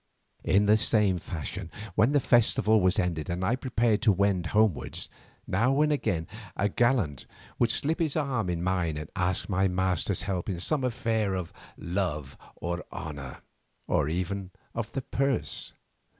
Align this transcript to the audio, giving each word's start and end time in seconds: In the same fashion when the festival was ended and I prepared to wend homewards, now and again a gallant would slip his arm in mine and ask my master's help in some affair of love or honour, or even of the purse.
In 0.43 0.65
the 0.65 0.77
same 0.77 1.19
fashion 1.19 1.69
when 1.93 2.11
the 2.11 2.19
festival 2.19 2.81
was 2.81 2.97
ended 2.97 3.29
and 3.29 3.45
I 3.45 3.55
prepared 3.55 4.01
to 4.01 4.11
wend 4.11 4.47
homewards, 4.47 5.09
now 5.45 5.79
and 5.81 5.91
again 5.91 6.25
a 6.55 6.69
gallant 6.69 7.27
would 7.59 7.69
slip 7.69 7.99
his 7.99 8.15
arm 8.15 8.49
in 8.49 8.63
mine 8.63 8.97
and 8.97 9.11
ask 9.15 9.47
my 9.47 9.67
master's 9.67 10.23
help 10.23 10.49
in 10.49 10.59
some 10.59 10.83
affair 10.83 11.35
of 11.35 11.53
love 11.77 12.35
or 12.55 12.83
honour, 12.91 13.43
or 13.85 14.09
even 14.09 14.49
of 14.73 14.91
the 14.93 15.03
purse. 15.03 15.73